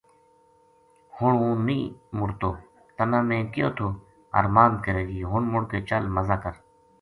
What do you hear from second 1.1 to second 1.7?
ہن ہوں